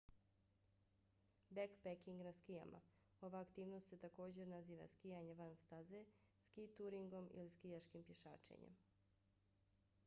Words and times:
bekpeking 1.57 2.23
na 2.27 2.31
skijama: 2.37 2.79
ova 3.27 3.41
aktivnost 3.45 3.93
se 3.93 3.99
također 4.07 4.47
naziva 4.55 4.87
skijanje 4.95 5.37
van 5.43 5.55
staze 5.65 6.03
ski-turingom 6.49 7.31
ili 7.33 7.55
skijaškim 7.59 8.09
pješačenjem 8.11 8.77